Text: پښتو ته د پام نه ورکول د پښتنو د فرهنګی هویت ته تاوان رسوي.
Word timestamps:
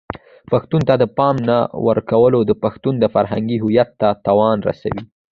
پښتو 0.51 0.77
ته 0.87 0.93
د 1.01 1.05
پام 1.17 1.35
نه 1.49 1.57
ورکول 1.87 2.33
د 2.45 2.51
پښتنو 2.63 2.97
د 3.01 3.05
فرهنګی 3.13 3.57
هویت 3.63 3.89
ته 4.01 4.07
تاوان 4.25 4.57
رسوي. 4.69 5.03